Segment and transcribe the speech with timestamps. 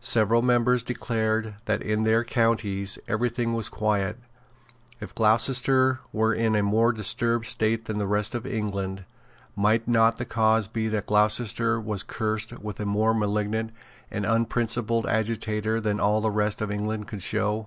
[0.00, 4.16] Several members declared that in their counties every thing was quiet.
[5.00, 9.04] If Gloucestershire were in a more disturbed state than the rest of England,
[9.54, 13.70] might not the cause be that Gloucestershire was cursed with a more malignant
[14.10, 17.66] and unprincipled agitator than all the rest of England could show?